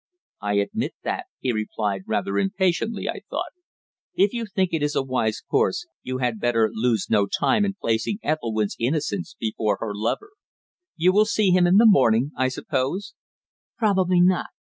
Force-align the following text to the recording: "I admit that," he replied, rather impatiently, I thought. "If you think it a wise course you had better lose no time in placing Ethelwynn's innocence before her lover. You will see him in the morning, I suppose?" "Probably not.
"I 0.41 0.55
admit 0.55 0.95
that," 1.03 1.27
he 1.41 1.53
replied, 1.53 2.05
rather 2.07 2.39
impatiently, 2.39 3.07
I 3.07 3.21
thought. 3.29 3.51
"If 4.15 4.33
you 4.33 4.47
think 4.47 4.71
it 4.73 4.81
a 4.95 5.03
wise 5.03 5.41
course 5.47 5.85
you 6.01 6.17
had 6.17 6.39
better 6.39 6.71
lose 6.73 7.05
no 7.07 7.27
time 7.27 7.63
in 7.63 7.75
placing 7.79 8.17
Ethelwynn's 8.23 8.75
innocence 8.79 9.35
before 9.39 9.77
her 9.79 9.91
lover. 9.93 10.31
You 10.95 11.13
will 11.13 11.25
see 11.25 11.51
him 11.51 11.67
in 11.67 11.77
the 11.77 11.85
morning, 11.85 12.31
I 12.35 12.47
suppose?" 12.47 13.13
"Probably 13.77 14.19
not. 14.21 14.47